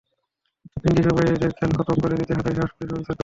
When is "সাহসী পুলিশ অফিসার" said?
2.57-2.97